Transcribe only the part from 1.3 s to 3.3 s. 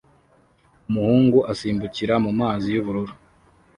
asimbukira mumazi yubururu